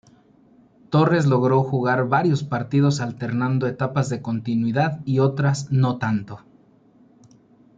[0.89, 6.41] Torres logró jugar varios partidos alternando etapas de continuidad y otras no tanto.